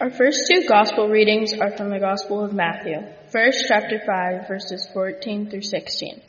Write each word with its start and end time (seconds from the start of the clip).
Our 0.00 0.10
first 0.10 0.46
two 0.48 0.62
gospel 0.68 1.08
readings 1.08 1.52
are 1.54 1.76
from 1.76 1.90
the 1.90 1.98
Gospel 1.98 2.44
of 2.44 2.52
Matthew. 2.52 2.98
First, 3.32 3.64
chapter 3.66 3.98
5, 3.98 4.46
verses 4.46 4.88
14 4.94 5.50
through 5.50 5.62
16. 5.62 6.22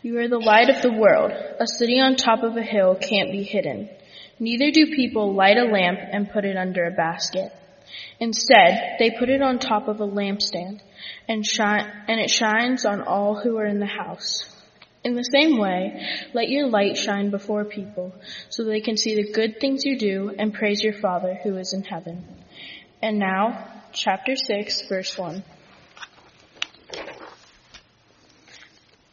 You 0.00 0.18
are 0.18 0.28
the 0.28 0.38
light 0.38 0.70
of 0.70 0.80
the 0.80 0.90
world. 0.90 1.30
A 1.30 1.66
city 1.66 2.00
on 2.00 2.16
top 2.16 2.42
of 2.42 2.56
a 2.56 2.62
hill 2.62 2.94
can't 2.94 3.32
be 3.32 3.42
hidden. 3.42 3.90
Neither 4.38 4.70
do 4.70 4.96
people 4.96 5.34
light 5.34 5.58
a 5.58 5.64
lamp 5.64 5.98
and 6.10 6.30
put 6.30 6.46
it 6.46 6.56
under 6.56 6.86
a 6.86 6.90
basket. 6.90 7.52
Instead, 8.18 8.96
they 8.98 9.10
put 9.10 9.28
it 9.28 9.42
on 9.42 9.58
top 9.58 9.86
of 9.86 10.00
a 10.00 10.08
lampstand 10.08 10.80
and 11.28 11.44
shine, 11.44 11.86
and 12.08 12.18
it 12.18 12.30
shines 12.30 12.86
on 12.86 13.02
all 13.02 13.34
who 13.34 13.58
are 13.58 13.66
in 13.66 13.80
the 13.80 13.84
house. 13.84 14.42
In 15.04 15.16
the 15.16 15.24
same 15.24 15.58
way, 15.58 16.02
let 16.32 16.48
your 16.48 16.66
light 16.66 16.96
shine 16.96 17.28
before 17.28 17.66
people 17.66 18.14
so 18.48 18.64
they 18.64 18.80
can 18.80 18.96
see 18.96 19.16
the 19.16 19.32
good 19.32 19.60
things 19.60 19.84
you 19.84 19.98
do 19.98 20.34
and 20.38 20.54
praise 20.54 20.82
your 20.82 20.94
Father 20.94 21.38
who 21.42 21.58
is 21.58 21.74
in 21.74 21.82
heaven. 21.82 22.39
And 23.02 23.18
now, 23.18 23.66
chapter 23.92 24.36
6, 24.36 24.88
verse 24.88 25.16
1. 25.16 25.42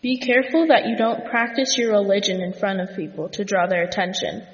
Be 0.01 0.19
careful 0.19 0.67
that 0.67 0.87
you 0.87 0.95
don't 0.95 1.25
practice 1.25 1.77
your 1.77 1.91
religion 1.91 2.41
in 2.41 2.53
front 2.53 2.81
of 2.81 2.95
people 2.95 3.29
to 3.29 3.43
draw 3.43 3.67
their 3.67 3.83
attention. 3.83 4.45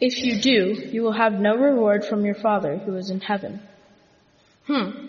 If 0.00 0.22
you 0.22 0.40
do, 0.40 0.88
you 0.92 1.02
will 1.02 1.12
have 1.12 1.32
no 1.32 1.56
reward 1.56 2.04
from 2.04 2.24
your 2.24 2.34
Father 2.34 2.76
who 2.78 2.96
is 2.96 3.10
in 3.10 3.20
heaven. 3.20 3.60
Hmm. 4.66 5.06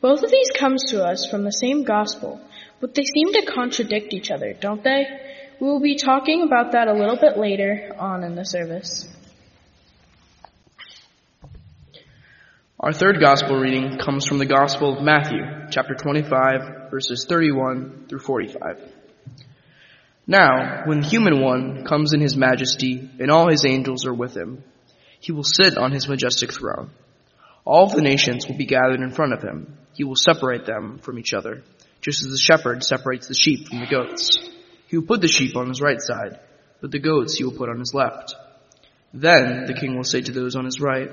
Both 0.00 0.22
of 0.22 0.30
these 0.30 0.50
comes 0.50 0.84
to 0.90 1.04
us 1.04 1.28
from 1.30 1.44
the 1.44 1.52
same 1.52 1.84
gospel, 1.84 2.40
but 2.80 2.94
they 2.94 3.04
seem 3.04 3.32
to 3.32 3.46
contradict 3.46 4.12
each 4.12 4.30
other, 4.30 4.52
don't 4.52 4.82
they? 4.82 5.06
We 5.60 5.66
will 5.66 5.80
be 5.80 5.96
talking 5.96 6.42
about 6.42 6.72
that 6.72 6.88
a 6.88 6.92
little 6.92 7.16
bit 7.16 7.38
later 7.38 7.94
on 7.98 8.24
in 8.24 8.34
the 8.34 8.44
service. 8.44 9.08
Our 12.82 12.92
third 12.92 13.20
gospel 13.20 13.60
reading 13.60 13.96
comes 13.98 14.26
from 14.26 14.38
the 14.38 14.44
Gospel 14.44 14.98
of 14.98 15.04
Matthew, 15.04 15.38
chapter 15.70 15.94
25, 15.94 16.90
verses 16.90 17.24
31 17.28 18.06
through 18.08 18.18
45. 18.18 18.80
Now, 20.26 20.82
when 20.86 21.02
the 21.02 21.06
human 21.06 21.40
one 21.40 21.84
comes 21.84 22.12
in 22.12 22.20
his 22.20 22.36
majesty 22.36 23.08
and 23.20 23.30
all 23.30 23.48
his 23.48 23.64
angels 23.64 24.04
are 24.04 24.12
with 24.12 24.36
him, 24.36 24.64
he 25.20 25.30
will 25.30 25.44
sit 25.44 25.78
on 25.78 25.92
his 25.92 26.08
majestic 26.08 26.52
throne. 26.52 26.90
All 27.64 27.86
the 27.86 28.02
nations 28.02 28.48
will 28.48 28.56
be 28.56 28.66
gathered 28.66 29.00
in 29.00 29.12
front 29.12 29.32
of 29.32 29.44
him. 29.44 29.78
He 29.94 30.02
will 30.02 30.16
separate 30.16 30.66
them 30.66 30.98
from 30.98 31.20
each 31.20 31.34
other, 31.34 31.62
just 32.00 32.24
as 32.24 32.32
the 32.32 32.36
shepherd 32.36 32.82
separates 32.82 33.28
the 33.28 33.34
sheep 33.34 33.68
from 33.68 33.78
the 33.78 33.86
goats. 33.86 34.40
He 34.88 34.98
will 34.98 35.06
put 35.06 35.20
the 35.20 35.28
sheep 35.28 35.54
on 35.54 35.68
his 35.68 35.80
right 35.80 36.02
side, 36.02 36.40
but 36.80 36.90
the 36.90 36.98
goats 36.98 37.36
he 37.36 37.44
will 37.44 37.56
put 37.56 37.68
on 37.68 37.78
his 37.78 37.94
left. 37.94 38.34
Then 39.14 39.66
the 39.66 39.74
king 39.74 39.94
will 39.94 40.02
say 40.02 40.22
to 40.22 40.32
those 40.32 40.56
on 40.56 40.64
his 40.64 40.80
right, 40.80 41.10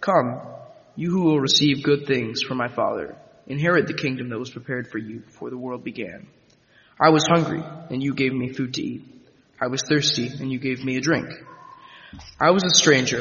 Come, 0.00 0.53
you 0.96 1.10
who 1.10 1.22
will 1.22 1.40
receive 1.40 1.82
good 1.82 2.06
things 2.06 2.42
from 2.42 2.58
my 2.58 2.68
Father, 2.68 3.16
inherit 3.46 3.86
the 3.86 3.94
kingdom 3.94 4.28
that 4.28 4.38
was 4.38 4.50
prepared 4.50 4.88
for 4.88 4.98
you 4.98 5.20
before 5.20 5.50
the 5.50 5.58
world 5.58 5.84
began. 5.84 6.26
I 7.00 7.10
was 7.10 7.26
hungry, 7.26 7.62
and 7.90 8.02
you 8.02 8.14
gave 8.14 8.32
me 8.32 8.52
food 8.52 8.74
to 8.74 8.82
eat. 8.82 9.02
I 9.60 9.66
was 9.66 9.82
thirsty, 9.82 10.28
and 10.28 10.52
you 10.52 10.58
gave 10.58 10.84
me 10.84 10.96
a 10.96 11.00
drink. 11.00 11.28
I 12.40 12.50
was 12.50 12.62
a 12.64 12.70
stranger, 12.70 13.20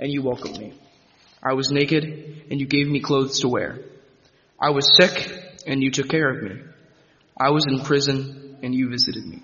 and 0.00 0.10
you 0.10 0.22
welcomed 0.22 0.58
me. 0.58 0.72
I 1.42 1.54
was 1.54 1.70
naked, 1.70 2.44
and 2.50 2.60
you 2.60 2.66
gave 2.66 2.88
me 2.88 3.00
clothes 3.00 3.40
to 3.40 3.48
wear. 3.48 3.78
I 4.60 4.70
was 4.70 4.96
sick, 4.96 5.62
and 5.66 5.82
you 5.82 5.90
took 5.90 6.08
care 6.08 6.30
of 6.30 6.42
me. 6.42 6.62
I 7.38 7.50
was 7.50 7.66
in 7.68 7.80
prison, 7.80 8.58
and 8.62 8.74
you 8.74 8.88
visited 8.88 9.26
me. 9.26 9.42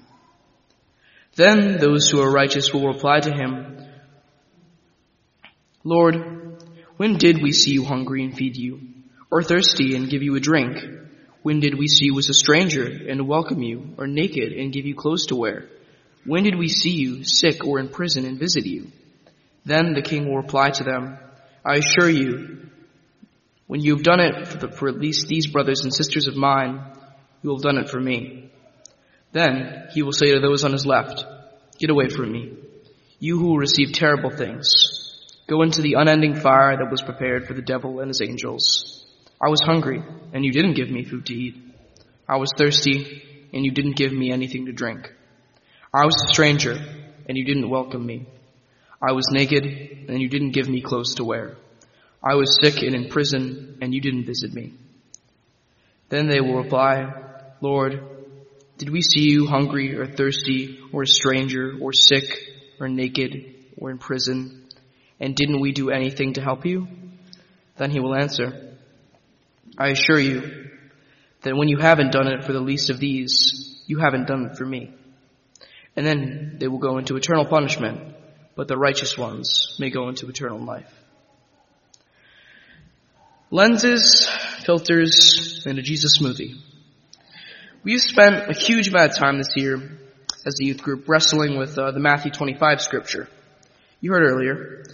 Then 1.35 1.77
those 1.79 2.09
who 2.09 2.21
are 2.23 2.31
righteous 2.31 2.73
will 2.73 2.87
reply 2.87 3.21
to 3.21 3.33
him, 3.33 3.85
Lord, 5.85 6.38
when 6.99 7.17
did 7.17 7.41
we 7.41 7.53
see 7.53 7.71
you 7.71 7.85
hungry 7.85 8.25
and 8.25 8.37
feed 8.37 8.57
you, 8.57 8.81
or 9.31 9.43
thirsty 9.43 9.95
and 9.95 10.11
give 10.11 10.25
you 10.25 10.35
a 10.35 10.41
drink? 10.41 10.77
When 11.43 11.61
did 11.61 11.79
we 11.79 11.87
see 11.87 12.07
you 12.07 12.19
as 12.19 12.29
a 12.29 12.35
stranger 12.35 12.85
and 12.85 13.29
welcome 13.29 13.63
you, 13.63 13.95
or 13.97 14.09
naked 14.09 14.53
and 14.53 14.73
give 14.73 14.85
you 14.85 14.97
clothes 14.97 15.27
to 15.27 15.37
wear? 15.37 15.69
When 16.27 16.43
did 16.43 16.59
we 16.59 16.69
see 16.69 16.91
you 16.91 17.23
sick 17.23 17.65
or 17.65 17.79
in 17.79 17.89
prison 17.89 18.27
and 18.27 18.37
visit 18.37 18.67
you? 18.67 18.89
Then 19.65 19.95
the 19.95 20.03
king 20.03 20.27
will 20.27 20.39
reply 20.39 20.71
to 20.71 20.83
them, 20.83 21.19
I 21.65 21.77
assure 21.77 22.11
you, 22.11 22.69
when 23.69 23.81
you 23.81 23.95
have 23.95 24.03
done 24.03 24.19
it 24.19 24.49
for, 24.49 24.59
the, 24.59 24.69
for 24.73 24.89
at 24.89 24.99
least 24.99 25.29
these 25.29 25.47
brothers 25.47 25.85
and 25.85 25.95
sisters 25.95 26.27
of 26.27 26.35
mine, 26.35 26.83
you 27.43 27.53
have 27.53 27.63
done 27.63 27.79
it 27.79 27.91
for 27.91 28.01
me. 28.01 28.51
Then 29.31 29.87
he 29.93 30.03
will 30.03 30.13
say 30.13 30.33
to 30.33 30.41
those 30.41 30.65
on 30.65 30.73
his 30.73 30.85
left, 30.85 31.25
Get 31.79 31.91
away 31.91 32.09
from 32.09 32.33
me, 32.33 32.57
you 33.21 33.39
who 33.39 33.51
will 33.51 33.59
receive 33.59 33.93
terrible 33.93 34.31
things. 34.31 34.98
Go 35.49 35.63
into 35.63 35.81
the 35.81 35.95
unending 35.95 36.35
fire 36.35 36.77
that 36.77 36.91
was 36.91 37.01
prepared 37.01 37.47
for 37.47 37.55
the 37.55 37.63
devil 37.63 38.01
and 38.01 38.09
his 38.09 38.21
angels. 38.21 39.07
I 39.43 39.49
was 39.49 39.63
hungry, 39.63 40.03
and 40.35 40.45
you 40.45 40.53
didn't 40.53 40.75
give 40.75 40.91
me 40.91 41.05
food 41.05 41.25
to 41.27 41.35
eat. 41.35 41.57
I 42.29 42.37
was 42.37 42.53
thirsty, 42.55 43.49
and 43.55 43.65
you 43.65 43.71
didn't 43.71 43.97
give 43.97 44.13
me 44.13 44.31
anything 44.31 44.67
to 44.67 44.73
drink. 44.73 45.11
I 45.93 46.05
was 46.05 46.23
a 46.23 46.29
stranger, 46.35 46.75
and 47.27 47.39
you 47.39 47.47
didn't 47.47 47.71
welcome 47.71 48.05
me. 48.05 48.27
I 49.01 49.13
was 49.13 49.31
naked, 49.31 49.65
and 50.09 50.21
you 50.21 50.29
didn't 50.29 50.51
give 50.51 50.69
me 50.69 50.83
clothes 50.83 51.15
to 51.15 51.25
wear. 51.25 51.57
I 52.23 52.35
was 52.35 52.59
sick 52.61 52.83
and 52.83 52.95
in 52.95 53.09
prison, 53.09 53.79
and 53.81 53.95
you 53.95 54.03
didn't 54.03 54.27
visit 54.27 54.53
me. 54.53 54.75
Then 56.11 56.29
they 56.29 56.43
will 56.43 56.63
reply, 56.63 57.11
Lord, 57.63 58.03
did 58.77 58.91
we 58.91 59.01
see 59.01 59.31
you 59.31 59.47
hungry 59.47 59.97
or 59.97 60.05
thirsty 60.05 60.79
or 60.93 61.05
a 61.05 61.07
stranger 61.07 61.73
or 61.81 61.95
sick 61.95 62.25
or 62.79 62.89
naked 62.89 63.55
or 63.79 63.91
in 63.91 63.97
prison 63.97 64.68
and 65.21 65.35
didn't 65.35 65.61
we 65.61 65.73
do 65.73 65.91
anything 65.91 66.35
to 66.35 66.41
help 66.41 66.65
you? 66.65 66.87
Then 67.77 67.91
he 67.91 68.01
will 68.01 68.15
answer, 68.15 68.77
I 69.77 69.89
assure 69.89 70.19
you 70.19 70.69
that 71.43 71.57
when 71.57 71.69
you 71.69 71.79
haven't 71.79 72.13
done 72.13 72.27
it 72.27 72.45
for 72.45 72.53
the 72.53 72.61
least 72.61 72.91
of 72.91 72.99
these, 72.99 73.83
you 73.87 73.99
haven't 73.99 74.27
done 74.27 74.47
it 74.47 74.57
for 74.57 74.67
me. 74.67 74.93
And 75.97 76.07
then 76.07 76.57
they 76.59 76.69
will 76.69 76.79
go 76.79 76.99
into 76.99 77.17
eternal 77.17 77.47
punishment, 77.47 78.15
but 78.55 78.69
the 78.69 78.77
righteous 78.77 79.17
ones 79.17 79.77
may 79.79 79.91
go 79.91 80.09
into 80.09 80.29
eternal 80.29 80.59
life. 80.59 80.93
Lenses, 83.51 84.29
filters, 84.65 85.65
and 85.67 85.79
a 85.79 85.83
Jesus 85.83 86.19
smoothie. 86.19 86.59
We've 87.83 88.01
spent 88.01 88.51
a 88.51 88.53
huge 88.53 88.89
amount 88.89 89.13
of 89.13 89.17
time 89.17 89.39
this 89.39 89.55
year 89.57 89.77
as 90.45 90.61
a 90.61 90.65
youth 90.65 90.83
group 90.83 91.09
wrestling 91.09 91.57
with 91.57 91.79
uh, 91.79 91.93
the 91.93 92.01
Matthew 92.01 92.31
25 92.31 92.83
scripture. 92.83 93.29
You 94.01 94.13
heard 94.13 94.25
earlier. 94.25 94.85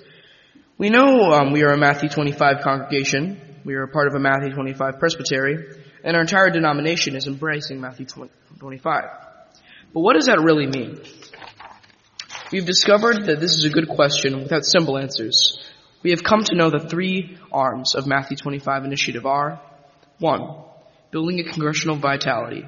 We 0.76 0.90
know 0.90 1.32
um, 1.32 1.52
we 1.52 1.62
are 1.62 1.72
a 1.72 1.78
Matthew 1.78 2.08
25 2.08 2.62
congregation. 2.62 3.40
We 3.64 3.74
are 3.74 3.84
a 3.84 3.88
part 3.88 4.08
of 4.08 4.14
a 4.14 4.18
Matthew 4.18 4.52
25 4.52 4.98
presbytery, 4.98 5.56
and 6.02 6.16
our 6.16 6.22
entire 6.22 6.50
denomination 6.50 7.14
is 7.14 7.28
embracing 7.28 7.80
Matthew 7.80 8.06
25. 8.58 9.04
But 9.92 10.00
what 10.00 10.14
does 10.14 10.26
that 10.26 10.40
really 10.40 10.66
mean? 10.66 11.00
We've 12.50 12.66
discovered 12.66 13.26
that 13.26 13.38
this 13.38 13.52
is 13.52 13.64
a 13.64 13.70
good 13.70 13.88
question 13.88 14.42
without 14.42 14.64
simple 14.64 14.98
answers. 14.98 15.64
We 16.02 16.10
have 16.10 16.24
come 16.24 16.42
to 16.42 16.56
know 16.56 16.70
the 16.70 16.88
three 16.88 17.38
arms 17.52 17.94
of 17.94 18.08
Matthew 18.08 18.36
25 18.36 18.84
initiative 18.84 19.26
are 19.26 19.60
1. 20.18 20.54
Building 21.12 21.38
a 21.38 21.44
congregational 21.44 21.96
vitality. 21.96 22.64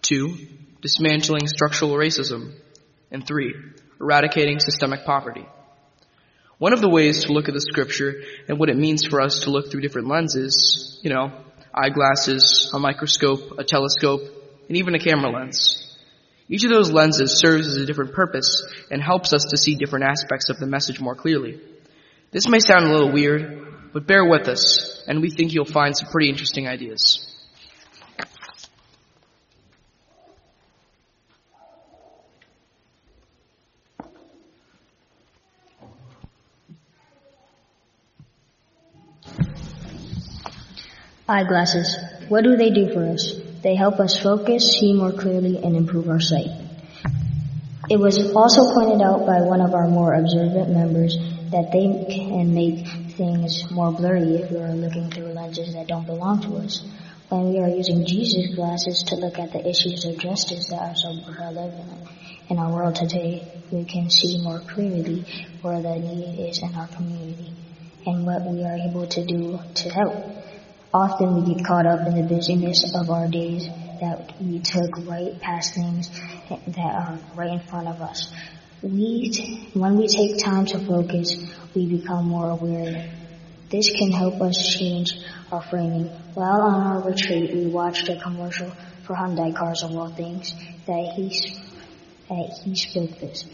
2. 0.00 0.36
Dismantling 0.80 1.46
structural 1.48 1.92
racism. 1.92 2.54
And 3.10 3.26
3. 3.26 3.54
Eradicating 4.00 4.58
systemic 4.58 5.04
poverty. 5.04 5.46
One 6.62 6.72
of 6.72 6.80
the 6.80 6.88
ways 6.88 7.24
to 7.24 7.32
look 7.32 7.48
at 7.48 7.54
the 7.54 7.60
scripture 7.60 8.22
and 8.46 8.56
what 8.56 8.68
it 8.68 8.76
means 8.76 9.04
for 9.04 9.20
us 9.20 9.40
to 9.40 9.50
look 9.50 9.68
through 9.68 9.80
different 9.80 10.06
lenses, 10.06 11.00
you 11.02 11.10
know, 11.10 11.32
eyeglasses, 11.74 12.70
a 12.72 12.78
microscope, 12.78 13.58
a 13.58 13.64
telescope, 13.64 14.20
and 14.68 14.76
even 14.76 14.94
a 14.94 15.00
camera 15.00 15.32
lens. 15.32 15.98
Each 16.48 16.62
of 16.62 16.70
those 16.70 16.92
lenses 16.92 17.36
serves 17.36 17.66
as 17.66 17.78
a 17.78 17.84
different 17.84 18.14
purpose 18.14 18.62
and 18.92 19.02
helps 19.02 19.32
us 19.32 19.46
to 19.50 19.56
see 19.56 19.74
different 19.74 20.04
aspects 20.04 20.50
of 20.50 20.58
the 20.60 20.68
message 20.68 21.00
more 21.00 21.16
clearly. 21.16 21.60
This 22.30 22.46
may 22.48 22.60
sound 22.60 22.84
a 22.84 22.92
little 22.92 23.10
weird, 23.10 23.90
but 23.92 24.06
bear 24.06 24.24
with 24.24 24.46
us, 24.46 25.02
and 25.08 25.20
we 25.20 25.30
think 25.30 25.52
you'll 25.52 25.64
find 25.64 25.96
some 25.96 26.10
pretty 26.12 26.28
interesting 26.28 26.68
ideas. 26.68 27.26
Eyeglasses. 41.28 41.96
What 42.28 42.42
do 42.42 42.56
they 42.56 42.70
do 42.70 42.92
for 42.92 43.04
us? 43.04 43.32
They 43.62 43.76
help 43.76 44.00
us 44.00 44.20
focus, 44.20 44.72
see 44.78 44.92
more 44.92 45.12
clearly, 45.12 45.58
and 45.62 45.76
improve 45.76 46.08
our 46.08 46.18
sight. 46.18 46.50
It 47.88 47.98
was 47.98 48.34
also 48.34 48.74
pointed 48.74 49.00
out 49.00 49.24
by 49.24 49.42
one 49.42 49.60
of 49.60 49.72
our 49.72 49.86
more 49.88 50.14
observant 50.14 50.70
members 50.70 51.16
that 51.50 51.70
they 51.70 52.06
can 52.12 52.54
make 52.54 52.86
things 53.12 53.70
more 53.70 53.92
blurry 53.92 54.34
if 54.36 54.50
we 54.50 54.58
are 54.58 54.74
looking 54.74 55.10
through 55.10 55.26
lenses 55.26 55.74
that 55.74 55.86
don't 55.86 56.06
belong 56.06 56.40
to 56.42 56.56
us. 56.56 56.82
When 57.28 57.50
we 57.50 57.60
are 57.60 57.68
using 57.68 58.04
Jesus 58.04 58.54
glasses 58.56 59.04
to 59.04 59.14
look 59.16 59.38
at 59.38 59.52
the 59.52 59.68
issues 59.68 60.04
of 60.04 60.18
justice 60.18 60.68
that 60.70 60.82
are 60.82 60.96
so 60.96 61.20
prevalent 61.24 61.74
in 62.48 62.58
our 62.58 62.72
world 62.72 62.96
today, 62.96 63.46
we 63.70 63.84
can 63.84 64.10
see 64.10 64.42
more 64.42 64.58
clearly 64.60 65.24
where 65.62 65.80
the 65.80 65.96
need 65.96 66.48
is 66.50 66.62
in 66.62 66.74
our 66.74 66.88
community. 66.88 67.52
and 68.06 68.26
what 68.26 68.42
we 68.42 68.64
are 68.64 68.76
able 68.76 69.06
to 69.06 69.24
do 69.24 69.58
to 69.74 69.88
help. 69.88 70.14
Often 70.94 71.36
we 71.36 71.54
get 71.54 71.64
caught 71.64 71.86
up 71.86 72.06
in 72.06 72.14
the 72.16 72.22
busyness 72.22 72.94
of 72.94 73.08
our 73.08 73.26
days 73.26 73.66
that 74.00 74.34
we 74.38 74.58
took 74.58 74.90
right 75.06 75.40
past 75.40 75.74
things 75.74 76.10
that 76.50 76.78
are 76.78 77.18
right 77.34 77.52
in 77.52 77.60
front 77.60 77.88
of 77.88 78.02
us. 78.02 78.30
We, 78.82 79.70
when 79.72 79.96
we 79.96 80.06
take 80.06 80.44
time 80.44 80.66
to 80.66 80.78
focus, 80.78 81.36
we 81.74 81.86
become 81.86 82.26
more 82.26 82.50
aware. 82.50 83.10
This 83.70 83.90
can 83.90 84.12
help 84.12 84.42
us 84.42 84.76
change 84.76 85.14
our 85.50 85.62
framing. 85.62 86.08
While 86.34 86.60
on 86.60 86.74
our 86.74 87.00
retreat, 87.00 87.54
we 87.54 87.68
watched 87.68 88.10
a 88.10 88.20
commercial 88.20 88.70
for 89.04 89.14
Hyundai 89.14 89.56
cars 89.56 89.82
of 89.82 89.96
all 89.96 90.10
things 90.10 90.52
that 90.86 91.12
he, 91.16 91.30
that 92.28 92.60
he 92.64 92.74
spoke 92.74 93.18
this. 93.18 93.46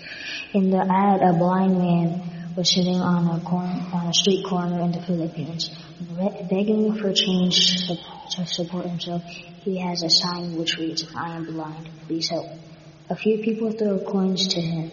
In 0.54 0.70
the 0.70 0.78
ad, 0.80 1.22
a 1.22 1.38
blind 1.38 1.78
man 1.78 2.37
was 2.58 2.74
sitting 2.74 3.00
on 3.00 3.38
a 3.38 3.40
corner, 3.44 3.86
on 3.92 4.08
a 4.08 4.12
street 4.12 4.44
corner 4.44 4.80
in 4.80 4.90
the 4.90 5.00
Philippines, 5.00 5.70
begging 6.50 6.92
for 6.98 7.12
change 7.12 7.86
to 7.86 8.46
support 8.46 8.84
himself. 8.84 9.22
He 9.22 9.78
has 9.78 10.02
a 10.02 10.10
sign 10.10 10.56
which 10.56 10.76
reads, 10.76 11.06
I 11.14 11.36
am 11.36 11.44
blind, 11.44 11.88
please 12.06 12.28
help. 12.28 12.46
A 13.08 13.16
few 13.16 13.38
people 13.38 13.70
throw 13.70 14.00
coins 14.00 14.48
to 14.48 14.60
him 14.60 14.90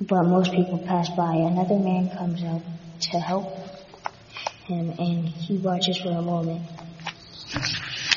but 0.00 0.24
most 0.24 0.52
people 0.52 0.78
pass 0.78 1.08
by. 1.10 1.34
Another 1.36 1.78
man 1.78 2.10
comes 2.10 2.42
up 2.44 2.62
to 3.00 3.18
help 3.18 3.56
him 4.66 4.90
and 4.98 5.28
he 5.28 5.56
watches 5.56 5.96
for 5.96 6.10
a 6.10 6.22
moment. 6.22 6.62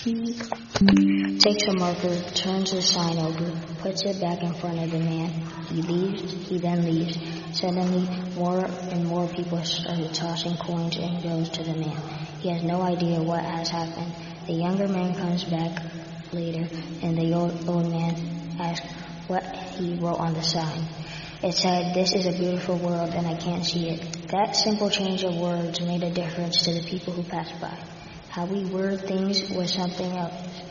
Takes 0.01 1.67
a 1.67 1.73
marker, 1.73 2.21
turns 2.33 2.71
the 2.71 2.81
sign 2.81 3.17
over, 3.17 3.51
puts 3.79 4.05
it 4.05 4.21
back 4.21 4.41
in 4.41 4.53
front 4.53 4.79
of 4.79 4.91
the 4.91 4.99
man. 4.99 5.29
He 5.67 5.81
leaves, 5.81 6.47
he 6.47 6.57
then 6.57 6.85
leaves. 6.85 7.17
Suddenly, 7.59 8.07
more 8.33 8.63
and 8.63 9.05
more 9.05 9.27
people 9.27 9.61
start 9.65 10.13
tossing 10.13 10.55
coins 10.55 10.95
and 10.95 11.21
bills 11.21 11.49
to 11.49 11.63
the 11.65 11.73
man. 11.73 11.97
He 12.39 12.47
has 12.47 12.63
no 12.63 12.81
idea 12.81 13.21
what 13.21 13.43
has 13.43 13.67
happened. 13.67 14.15
The 14.47 14.53
younger 14.53 14.87
man 14.87 15.15
comes 15.15 15.43
back 15.43 15.83
later 16.31 16.73
and 17.01 17.17
the 17.17 17.33
old, 17.33 17.67
old 17.67 17.89
man 17.89 18.15
asks 18.57 18.87
what 19.27 19.43
he 19.43 19.95
wrote 19.95 20.19
on 20.19 20.33
the 20.33 20.43
sign. 20.43 20.81
It 21.43 21.51
said, 21.51 21.93
this 21.93 22.13
is 22.13 22.25
a 22.25 22.31
beautiful 22.31 22.77
world 22.77 23.13
and 23.13 23.27
I 23.27 23.35
can't 23.35 23.65
see 23.65 23.89
it. 23.89 24.29
That 24.29 24.55
simple 24.55 24.89
change 24.89 25.23
of 25.23 25.35
words 25.35 25.81
made 25.81 26.03
a 26.03 26.09
difference 26.09 26.63
to 26.63 26.73
the 26.73 26.83
people 26.83 27.11
who 27.11 27.23
passed 27.23 27.59
by. 27.59 27.77
How 28.29 28.45
we 28.45 28.63
word 28.65 29.07
things 29.07 29.49
was 29.49 29.73
something 29.73 30.15
else 30.15 30.61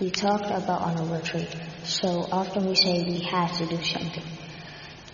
we 0.00 0.10
talked 0.10 0.46
about 0.46 0.82
on 0.82 0.96
a 0.96 1.04
retreat. 1.04 1.54
So 1.84 2.26
often 2.32 2.66
we 2.66 2.74
say 2.74 3.04
we 3.04 3.20
have 3.20 3.56
to 3.58 3.66
do 3.66 3.82
something. 3.82 4.24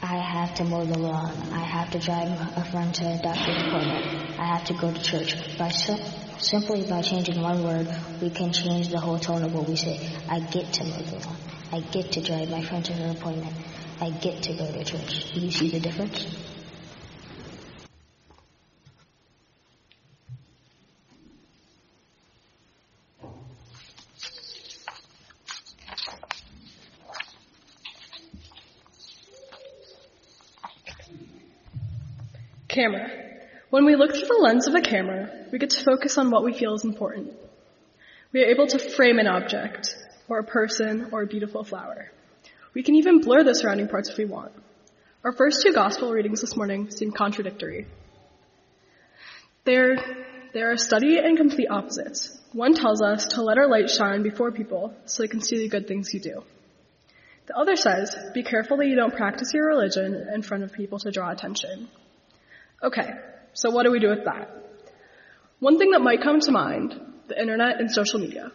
I 0.00 0.16
have 0.16 0.54
to 0.56 0.64
mow 0.64 0.84
the 0.86 0.98
lawn. 0.98 1.52
I 1.52 1.64
have 1.64 1.90
to 1.90 1.98
drive 1.98 2.30
a 2.56 2.64
friend 2.70 2.94
to 2.94 3.04
a 3.04 3.18
doctor's 3.22 3.56
appointment. 3.66 4.04
I 4.38 4.44
have 4.44 4.64
to 4.66 4.74
go 4.74 4.92
to 4.92 5.02
church. 5.02 5.58
By 5.58 5.68
sim- 5.70 6.00
simply 6.38 6.88
by 6.88 7.02
changing 7.02 7.40
one 7.42 7.64
word, 7.64 7.88
we 8.22 8.30
can 8.30 8.52
change 8.52 8.88
the 8.88 9.00
whole 9.00 9.18
tone 9.18 9.42
of 9.42 9.52
what 9.52 9.68
we 9.68 9.76
say. 9.76 9.98
I 10.28 10.40
get 10.40 10.72
to 10.74 10.84
mow 10.84 11.02
the 11.02 11.26
lawn. 11.26 11.36
I 11.72 11.80
get 11.80 12.12
to 12.12 12.22
drive 12.22 12.48
my 12.48 12.62
friend 12.62 12.84
to 12.84 12.92
her 12.94 13.10
appointment. 13.10 13.54
I 14.00 14.10
get 14.10 14.42
to 14.44 14.54
go 14.54 14.72
to 14.72 14.84
church. 14.84 15.32
Do 15.34 15.40
you 15.40 15.50
see 15.50 15.70
the 15.70 15.80
difference? 15.80 16.47
Camera. 32.78 33.10
When 33.70 33.84
we 33.86 33.96
look 33.96 34.12
through 34.12 34.28
the 34.28 34.40
lens 34.40 34.68
of 34.68 34.74
a 34.76 34.80
camera, 34.80 35.46
we 35.50 35.58
get 35.58 35.70
to 35.70 35.82
focus 35.82 36.16
on 36.16 36.30
what 36.30 36.44
we 36.44 36.56
feel 36.56 36.74
is 36.74 36.84
important. 36.84 37.32
We 38.32 38.42
are 38.42 38.50
able 38.54 38.68
to 38.68 38.78
frame 38.78 39.18
an 39.18 39.26
object, 39.26 39.96
or 40.28 40.38
a 40.38 40.44
person, 40.44 41.08
or 41.10 41.22
a 41.22 41.26
beautiful 41.26 41.64
flower. 41.64 42.12
We 42.74 42.84
can 42.84 42.94
even 42.94 43.20
blur 43.20 43.42
the 43.42 43.56
surrounding 43.56 43.88
parts 43.88 44.10
if 44.10 44.16
we 44.16 44.26
want. 44.26 44.52
Our 45.24 45.32
first 45.32 45.60
two 45.60 45.72
gospel 45.72 46.12
readings 46.12 46.40
this 46.40 46.54
morning 46.54 46.92
seem 46.92 47.10
contradictory. 47.10 47.88
They're, 49.64 49.96
they're 50.54 50.70
a 50.70 50.78
study 50.78 51.18
and 51.18 51.36
complete 51.36 51.66
opposites. 51.68 52.38
One 52.52 52.74
tells 52.74 53.02
us 53.02 53.26
to 53.34 53.42
let 53.42 53.58
our 53.58 53.66
light 53.66 53.90
shine 53.90 54.22
before 54.22 54.52
people 54.52 54.94
so 55.04 55.24
they 55.24 55.28
can 55.28 55.40
see 55.40 55.58
the 55.58 55.68
good 55.68 55.88
things 55.88 56.14
you 56.14 56.20
do. 56.20 56.44
The 57.46 57.56
other 57.56 57.74
says, 57.74 58.14
be 58.34 58.44
careful 58.44 58.76
that 58.76 58.86
you 58.86 58.94
don't 58.94 59.16
practice 59.16 59.52
your 59.52 59.66
religion 59.66 60.28
in 60.32 60.42
front 60.42 60.62
of 60.62 60.72
people 60.72 61.00
to 61.00 61.10
draw 61.10 61.32
attention. 61.32 61.88
Okay, 62.82 63.10
so 63.54 63.70
what 63.70 63.84
do 63.84 63.90
we 63.90 63.98
do 63.98 64.08
with 64.08 64.24
that? 64.24 64.50
One 65.58 65.78
thing 65.78 65.90
that 65.90 66.00
might 66.00 66.22
come 66.22 66.38
to 66.40 66.52
mind, 66.52 67.00
the 67.26 67.40
internet 67.40 67.80
and 67.80 67.90
social 67.90 68.20
media. 68.20 68.52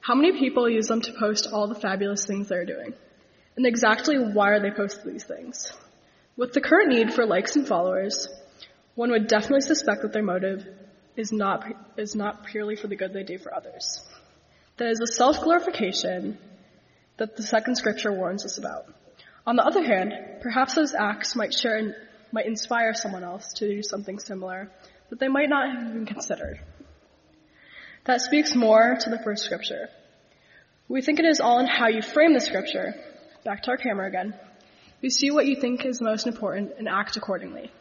How 0.00 0.16
many 0.16 0.36
people 0.38 0.68
use 0.68 0.88
them 0.88 1.00
to 1.00 1.12
post 1.12 1.48
all 1.52 1.68
the 1.68 1.76
fabulous 1.76 2.26
things 2.26 2.48
they're 2.48 2.66
doing? 2.66 2.92
And 3.56 3.66
exactly 3.66 4.16
why 4.18 4.50
are 4.50 4.60
they 4.60 4.70
posting 4.70 5.12
these 5.12 5.24
things? 5.24 5.72
With 6.36 6.52
the 6.52 6.60
current 6.60 6.88
need 6.88 7.14
for 7.14 7.24
likes 7.24 7.54
and 7.54 7.68
followers, 7.68 8.28
one 8.96 9.10
would 9.10 9.28
definitely 9.28 9.60
suspect 9.60 10.02
that 10.02 10.12
their 10.12 10.22
motive 10.22 10.66
is 11.16 11.30
not, 11.30 11.64
is 11.96 12.16
not 12.16 12.46
purely 12.46 12.74
for 12.74 12.88
the 12.88 12.96
good 12.96 13.12
they 13.12 13.22
do 13.22 13.38
for 13.38 13.54
others. 13.54 14.02
That 14.78 14.88
is 14.88 15.00
a 15.00 15.06
self-glorification 15.06 16.38
that 17.18 17.36
the 17.36 17.42
second 17.42 17.76
scripture 17.76 18.12
warns 18.12 18.44
us 18.44 18.58
about. 18.58 18.86
On 19.46 19.56
the 19.56 19.64
other 19.64 19.84
hand, 19.84 20.14
perhaps 20.40 20.74
those 20.74 20.94
acts 20.94 21.36
might 21.36 21.54
share 21.54 21.76
and 21.76 21.94
might 22.32 22.46
inspire 22.46 22.94
someone 22.94 23.24
else 23.24 23.52
to 23.54 23.68
do 23.68 23.82
something 23.82 24.18
similar 24.18 24.70
that 25.10 25.20
they 25.20 25.28
might 25.28 25.48
not 25.48 25.70
have 25.70 25.88
even 25.90 26.06
considered. 26.06 26.60
That 28.04 28.20
speaks 28.20 28.54
more 28.54 28.96
to 29.00 29.10
the 29.10 29.20
first 29.22 29.44
scripture. 29.44 29.88
We 30.88 31.02
think 31.02 31.18
it 31.18 31.24
is 31.24 31.40
all 31.40 31.60
in 31.60 31.66
how 31.66 31.88
you 31.88 32.02
frame 32.02 32.34
the 32.34 32.40
scripture 32.40 32.94
Back 33.44 33.64
to 33.64 33.72
our 33.72 33.76
camera 33.76 34.06
again. 34.06 34.34
You 35.00 35.10
see 35.10 35.32
what 35.32 35.46
you 35.46 35.56
think 35.56 35.84
is 35.84 36.00
most 36.00 36.28
important 36.28 36.74
and 36.78 36.88
act 36.88 37.16
accordingly. 37.16 37.72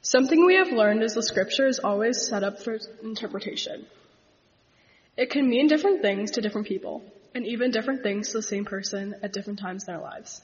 Something 0.00 0.44
we 0.44 0.56
have 0.56 0.72
learned 0.72 1.04
is 1.04 1.14
the 1.14 1.22
scripture 1.22 1.68
is 1.68 1.78
always 1.78 2.26
set 2.26 2.42
up 2.42 2.60
for 2.60 2.80
interpretation. 3.04 3.86
It 5.16 5.30
can 5.30 5.48
mean 5.48 5.68
different 5.68 6.02
things 6.02 6.32
to 6.32 6.40
different 6.40 6.66
people, 6.66 7.04
and 7.32 7.46
even 7.46 7.70
different 7.70 8.02
things 8.02 8.30
to 8.30 8.38
the 8.38 8.42
same 8.42 8.64
person 8.64 9.14
at 9.22 9.32
different 9.32 9.60
times 9.60 9.84
in 9.86 9.94
their 9.94 10.02
lives. 10.02 10.42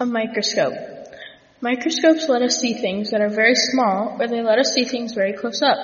A 0.00 0.06
microscope. 0.06 0.74
Microscopes 1.60 2.28
let 2.28 2.42
us 2.42 2.58
see 2.58 2.74
things 2.74 3.12
that 3.12 3.20
are 3.20 3.28
very 3.28 3.54
small, 3.54 4.16
or 4.20 4.26
they 4.26 4.42
let 4.42 4.58
us 4.58 4.74
see 4.74 4.84
things 4.84 5.14
very 5.14 5.34
close 5.34 5.62
up. 5.62 5.78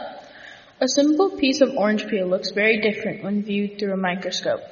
A 0.81 0.89
simple 0.89 1.31
piece 1.39 1.61
of 1.61 1.77
orange 1.77 2.09
peel 2.09 2.27
looks 2.27 2.51
very 2.51 2.81
different 2.81 3.23
when 3.23 3.45
viewed 3.45 3.79
through 3.79 3.93
a 3.93 3.97
microscope. 3.97 4.63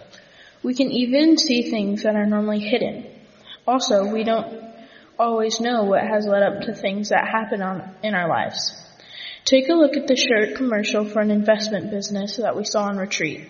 We 0.65 0.75
can 0.75 0.91
even 0.91 1.39
see 1.39 1.71
things 1.71 2.03
that 2.03 2.17
are 2.17 2.27
normally 2.27 2.59
hidden. 2.59 3.07
Also, 3.65 4.13
we 4.13 4.25
don't 4.25 4.61
always 5.19 5.61
know 5.61 5.85
what 5.85 6.03
has 6.03 6.27
led 6.27 6.43
up 6.43 6.63
to 6.63 6.75
things 6.75 7.11
that 7.11 7.29
happen 7.29 7.63
on, 7.63 7.95
in 8.03 8.15
our 8.15 8.29
lives. 8.29 8.75
Take 9.45 9.69
a 9.69 9.75
look 9.75 9.97
at 9.97 10.09
the 10.09 10.17
shirt 10.17 10.57
commercial 10.57 11.05
for 11.09 11.21
an 11.21 11.31
investment 11.31 11.91
business 11.91 12.39
that 12.39 12.57
we 12.57 12.65
saw 12.65 12.85
on 12.85 12.97
retreat. 12.97 13.49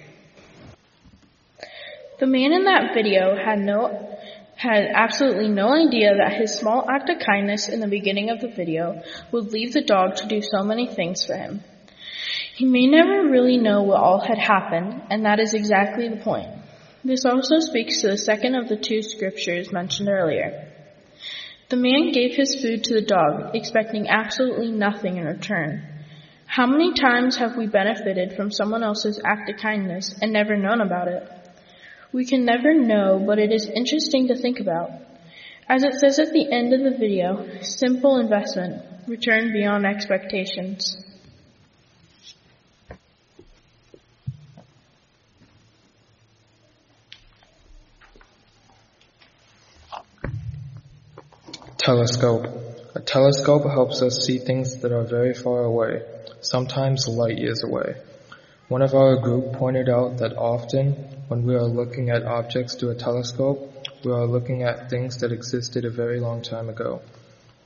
The 2.21 2.27
man 2.27 2.53
in 2.53 2.65
that 2.65 2.93
video 2.95 3.37
had 3.37 3.59
no 3.59 4.18
had 4.59 4.91
absolutely 4.93 5.49
no 5.49 5.73
idea 5.73 6.17
that 6.17 6.33
his 6.33 6.53
small 6.59 6.85
act 6.91 7.09
of 7.09 7.21
kindness 7.21 7.69
in 7.69 7.79
the 7.79 7.87
beginning 7.87 8.29
of 8.29 8.41
the 8.41 8.49
video 8.49 9.01
would 9.31 9.53
leave 9.53 9.73
the 9.73 9.85
dog 9.85 10.17
to 10.17 10.27
do 10.27 10.43
so 10.43 10.65
many 10.65 10.89
things 10.93 11.25
for 11.25 11.35
him. 11.35 11.63
He 12.57 12.65
may 12.65 12.87
never 12.89 13.29
really 13.31 13.57
know 13.57 13.85
what 13.85 14.01
all 14.01 14.19
had 14.19 14.37
happened, 14.37 15.01
and 15.11 15.25
that 15.25 15.39
is 15.39 15.55
exactly 15.55 16.09
the 16.09 16.17
point. 16.17 16.49
This 17.05 17.25
also 17.25 17.61
speaks 17.61 18.01
to 18.01 18.09
the 18.09 18.19
second 18.19 18.57
of 18.57 18.69
the 18.69 18.77
two 18.77 19.01
scriptures 19.01 19.71
mentioned 19.71 20.09
earlier. 20.09 20.73
The 21.69 21.77
man 21.77 22.11
gave 22.11 22.35
his 22.35 22.61
food 22.61 22.83
to 22.85 22.95
the 22.95 23.07
dog, 23.07 23.55
expecting 23.55 24.09
absolutely 24.09 24.73
nothing 24.73 25.19
in 25.19 25.25
return. 25.25 25.87
How 26.47 26.67
many 26.67 26.95
times 26.95 27.37
have 27.37 27.57
we 27.57 27.69
benefited 27.69 28.33
from 28.35 28.51
someone 28.51 28.83
else's 28.83 29.21
act 29.25 29.49
of 29.51 29.59
kindness 29.59 30.19
and 30.21 30.33
never 30.33 30.57
known 30.57 30.81
about 30.81 31.07
it? 31.07 31.31
We 32.13 32.25
can 32.25 32.45
never 32.45 32.73
know, 32.73 33.23
but 33.25 33.39
it 33.39 33.53
is 33.53 33.69
interesting 33.69 34.29
to 34.29 34.37
think 34.37 34.61
about. 34.61 34.91
As 35.69 35.83
it 35.83 35.95
says 35.95 36.19
at 36.19 36.33
the 36.33 36.51
end 36.51 36.73
of 36.73 36.81
the 36.81 36.97
video, 36.99 37.61
simple 37.61 38.19
investment, 38.19 38.83
return 39.07 39.53
beyond 39.53 39.85
expectations. 39.85 40.97
Telescope. 51.77 52.47
A 52.95 53.01
telescope 53.01 53.65
helps 53.65 54.03
us 54.03 54.25
see 54.25 54.39
things 54.39 54.81
that 54.81 54.93
are 54.93 55.05
very 55.05 55.35
far 55.35 55.65
away, 55.65 56.03
sometimes 56.41 57.07
light 57.07 57.39
years 57.39 57.63
away. 57.63 57.97
One 58.69 58.83
of 58.83 58.93
our 58.93 59.17
group 59.17 59.55
pointed 59.55 59.89
out 59.89 60.19
that 60.19 60.37
often 60.37 60.93
when 61.29 61.45
we 61.45 61.55
are 61.55 61.65
looking 61.65 62.11
at 62.11 62.27
objects 62.27 62.75
through 62.75 62.91
a 62.91 62.95
telescope, 62.95 63.87
we 64.05 64.13
are 64.13 64.27
looking 64.27 64.63
at 64.63 64.91
things 64.91 65.17
that 65.21 65.33
existed 65.33 65.87
a 65.87 65.91
very 65.91 66.21
long 66.21 66.43
time 66.43 66.69
ago, 66.69 67.01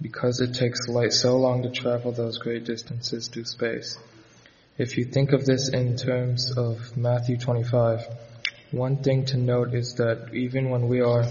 because 0.00 0.40
it 0.40 0.54
takes 0.54 0.86
light 0.86 1.12
so 1.12 1.38
long 1.38 1.64
to 1.64 1.70
travel 1.70 2.12
those 2.12 2.38
great 2.38 2.64
distances 2.64 3.26
through 3.26 3.46
space. 3.46 3.98
If 4.78 4.96
you 4.96 5.04
think 5.04 5.32
of 5.32 5.44
this 5.44 5.68
in 5.68 5.96
terms 5.96 6.56
of 6.56 6.96
Matthew 6.96 7.36
25, 7.36 8.06
one 8.70 9.02
thing 9.02 9.24
to 9.26 9.36
note 9.36 9.74
is 9.74 9.96
that 9.96 10.32
even 10.32 10.70
when 10.70 10.86
we 10.86 11.00
are 11.00 11.24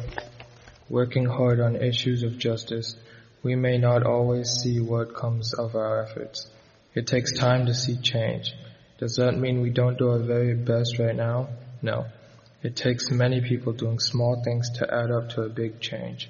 working 0.90 1.26
hard 1.26 1.62
on 1.62 1.78
issues 1.78 2.24
of 2.24 2.38
justice, 2.38 2.98
we 3.42 3.56
may 3.56 3.78
not 3.78 4.04
always 4.04 4.50
see 4.50 4.82
what 4.82 5.16
comes 5.16 5.54
of 5.54 5.76
our 5.76 6.04
efforts. 6.04 6.46
It 6.94 7.08
takes 7.08 7.40
time 7.40 7.68
to 7.68 7.74
see 7.74 7.96
change. 7.96 8.54
Does 9.02 9.16
that 9.16 9.36
mean 9.36 9.62
we 9.62 9.72
don't 9.72 9.98
do 9.98 10.12
our 10.12 10.20
very 10.20 10.54
best 10.54 11.00
right 11.00 11.16
now? 11.16 11.48
No. 11.82 12.06
It 12.62 12.76
takes 12.76 13.10
many 13.10 13.42
people 13.42 13.74
doing 13.74 13.98
small 13.98 14.44
things 14.44 14.70
to 14.78 14.94
add 14.94 15.10
up 15.10 15.30
to 15.30 15.42
a 15.42 15.50
big 15.50 15.80
change. 15.80 16.30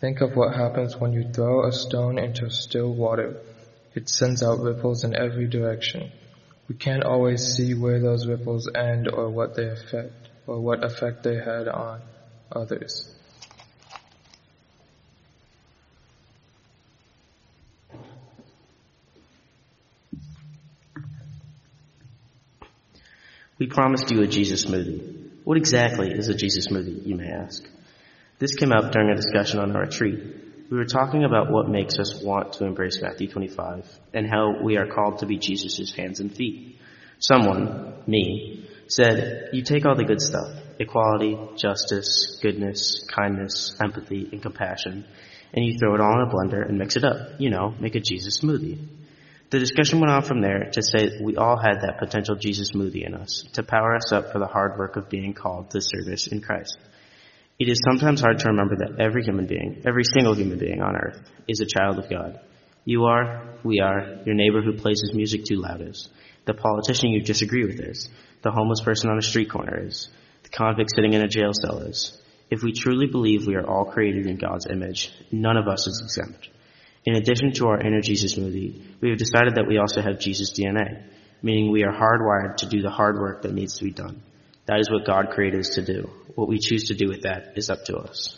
Think 0.00 0.22
of 0.22 0.34
what 0.34 0.56
happens 0.56 0.96
when 0.96 1.12
you 1.12 1.28
throw 1.30 1.66
a 1.66 1.70
stone 1.70 2.18
into 2.18 2.48
still 2.48 2.94
water. 2.94 3.36
It 3.94 4.08
sends 4.08 4.42
out 4.42 4.60
ripples 4.60 5.04
in 5.04 5.14
every 5.14 5.48
direction. 5.48 6.10
We 6.66 6.76
can't 6.76 7.04
always 7.04 7.44
see 7.44 7.74
where 7.74 8.00
those 8.00 8.26
ripples 8.26 8.70
end 8.74 9.10
or 9.12 9.28
what 9.28 9.54
they 9.54 9.68
affect 9.68 10.30
or 10.46 10.60
what 10.60 10.82
effect 10.82 11.24
they 11.24 11.36
had 11.36 11.68
on 11.68 12.00
others. 12.50 13.14
We 23.58 23.66
promised 23.66 24.10
you 24.10 24.22
a 24.22 24.26
Jesus 24.28 24.66
smoothie. 24.66 25.30
What 25.42 25.56
exactly 25.56 26.12
is 26.12 26.28
a 26.28 26.34
Jesus 26.34 26.68
smoothie, 26.68 27.04
you 27.04 27.16
may 27.16 27.28
ask? 27.28 27.64
This 28.38 28.54
came 28.54 28.70
up 28.70 28.92
during 28.92 29.10
a 29.10 29.16
discussion 29.16 29.58
on 29.58 29.74
our 29.74 29.82
retreat. 29.82 30.20
We 30.70 30.76
were 30.76 30.84
talking 30.84 31.24
about 31.24 31.50
what 31.50 31.68
makes 31.68 31.98
us 31.98 32.22
want 32.22 32.52
to 32.54 32.66
embrace 32.66 33.02
Matthew 33.02 33.28
25 33.28 33.84
and 34.14 34.30
how 34.30 34.62
we 34.62 34.76
are 34.76 34.86
called 34.86 35.20
to 35.20 35.26
be 35.26 35.38
Jesus' 35.38 35.92
hands 35.92 36.20
and 36.20 36.32
feet. 36.32 36.78
Someone, 37.18 38.04
me, 38.06 38.68
said, 38.86 39.48
you 39.52 39.64
take 39.64 39.84
all 39.86 39.96
the 39.96 40.04
good 40.04 40.20
stuff, 40.20 40.52
equality, 40.78 41.36
justice, 41.56 42.38
goodness, 42.40 43.04
kindness, 43.12 43.76
empathy, 43.82 44.28
and 44.30 44.40
compassion, 44.40 45.04
and 45.52 45.64
you 45.64 45.78
throw 45.78 45.96
it 45.96 46.00
all 46.00 46.22
in 46.22 46.28
a 46.28 46.32
blender 46.32 46.64
and 46.68 46.78
mix 46.78 46.94
it 46.94 47.04
up. 47.04 47.40
You 47.40 47.50
know, 47.50 47.74
make 47.80 47.96
a 47.96 48.00
Jesus 48.00 48.40
smoothie. 48.40 48.86
The 49.50 49.58
discussion 49.58 50.00
went 50.00 50.12
on 50.12 50.22
from 50.22 50.42
there 50.42 50.68
to 50.72 50.82
say 50.82 51.18
we 51.22 51.36
all 51.36 51.56
had 51.56 51.80
that 51.80 51.98
potential 51.98 52.36
Jesus 52.36 52.72
smoothie 52.72 53.06
in 53.06 53.14
us 53.14 53.44
to 53.54 53.62
power 53.62 53.96
us 53.96 54.12
up 54.12 54.30
for 54.30 54.38
the 54.38 54.46
hard 54.46 54.78
work 54.78 54.96
of 54.96 55.08
being 55.08 55.32
called 55.32 55.70
to 55.70 55.80
service 55.80 56.26
in 56.26 56.42
Christ. 56.42 56.76
It 57.58 57.70
is 57.70 57.80
sometimes 57.88 58.20
hard 58.20 58.40
to 58.40 58.50
remember 58.50 58.76
that 58.76 59.00
every 59.00 59.24
human 59.24 59.46
being, 59.46 59.82
every 59.86 60.04
single 60.04 60.34
human 60.34 60.58
being 60.58 60.82
on 60.82 60.96
earth, 60.96 61.18
is 61.48 61.60
a 61.60 61.78
child 61.78 61.98
of 61.98 62.10
God. 62.10 62.40
You 62.84 63.04
are, 63.04 63.54
we 63.64 63.80
are, 63.80 64.20
your 64.26 64.34
neighbor 64.34 64.60
who 64.60 64.76
plays 64.76 65.00
his 65.00 65.14
music 65.14 65.46
too 65.46 65.56
loud 65.56 65.80
is, 65.80 66.10
the 66.44 66.52
politician 66.52 67.10
you 67.10 67.22
disagree 67.22 67.64
with 67.64 67.80
is, 67.80 68.08
the 68.42 68.50
homeless 68.50 68.82
person 68.82 69.08
on 69.08 69.18
a 69.18 69.22
street 69.22 69.50
corner 69.50 69.86
is, 69.86 70.10
the 70.42 70.50
convict 70.50 70.90
sitting 70.94 71.14
in 71.14 71.22
a 71.22 71.28
jail 71.28 71.52
cell 71.52 71.78
is. 71.78 72.20
If 72.50 72.62
we 72.62 72.72
truly 72.72 73.06
believe 73.06 73.46
we 73.46 73.56
are 73.56 73.66
all 73.66 73.86
created 73.86 74.26
in 74.26 74.36
God's 74.36 74.66
image, 74.66 75.10
none 75.32 75.56
of 75.56 75.68
us 75.68 75.86
is 75.86 76.02
exempt. 76.04 76.48
In 77.08 77.14
addition 77.14 77.52
to 77.52 77.68
our 77.68 77.80
inner 77.80 78.02
Jesus 78.02 78.34
smoothie, 78.34 78.82
we 79.00 79.08
have 79.08 79.18
decided 79.18 79.54
that 79.54 79.66
we 79.66 79.78
also 79.78 80.02
have 80.02 80.18
Jesus 80.18 80.52
DNA, 80.52 81.04
meaning 81.42 81.72
we 81.72 81.82
are 81.82 81.90
hardwired 81.90 82.58
to 82.58 82.66
do 82.66 82.82
the 82.82 82.90
hard 82.90 83.18
work 83.18 83.40
that 83.42 83.54
needs 83.54 83.78
to 83.78 83.84
be 83.84 83.92
done. 83.92 84.20
That 84.66 84.78
is 84.78 84.90
what 84.90 85.06
God 85.06 85.30
created 85.30 85.60
us 85.60 85.70
to 85.76 85.82
do. 85.82 86.10
What 86.34 86.48
we 86.48 86.58
choose 86.58 86.88
to 86.88 86.94
do 86.94 87.08
with 87.08 87.22
that 87.22 87.54
is 87.56 87.70
up 87.70 87.86
to 87.86 87.96
us. 87.96 88.36